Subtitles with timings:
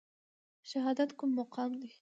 [0.69, 1.89] شهادت کوم مقام دی؟